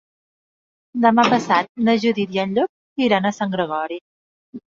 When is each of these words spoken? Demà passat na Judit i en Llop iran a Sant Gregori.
Demà 1.03 1.25
passat 1.33 1.67
na 1.89 1.95
Judit 2.05 2.33
i 2.37 2.41
en 2.45 2.55
Llop 2.57 3.05
iran 3.09 3.27
a 3.27 3.33
Sant 3.41 3.51
Gregori. 3.57 4.01